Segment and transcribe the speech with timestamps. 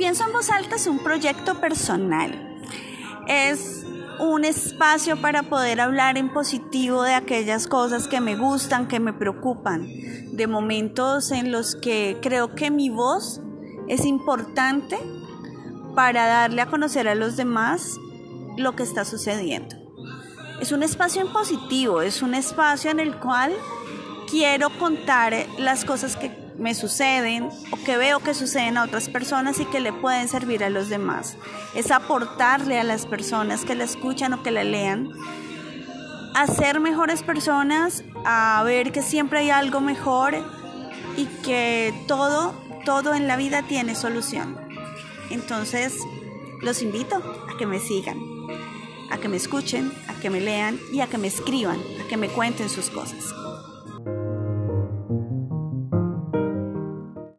[0.00, 2.58] Pienso en voz alta es un proyecto personal.
[3.28, 3.84] Es
[4.18, 9.12] un espacio para poder hablar en positivo de aquellas cosas que me gustan, que me
[9.12, 9.86] preocupan,
[10.32, 13.42] de momentos en los que creo que mi voz
[13.88, 14.98] es importante
[15.94, 17.98] para darle a conocer a los demás
[18.56, 19.76] lo que está sucediendo.
[20.62, 23.52] Es un espacio en positivo, es un espacio en el cual
[24.30, 29.58] quiero contar las cosas que me suceden o que veo que suceden a otras personas
[29.60, 31.36] y que le pueden servir a los demás.
[31.74, 35.10] Es aportarle a las personas que la escuchan o que la lean
[36.34, 40.34] a ser mejores personas, a ver que siempre hay algo mejor
[41.16, 44.56] y que todo, todo en la vida tiene solución.
[45.30, 45.98] Entonces,
[46.60, 48.30] los invito a que me sigan
[49.10, 52.16] a que me escuchen, a que me lean y a que me escriban, a que
[52.16, 53.34] me cuenten sus cosas.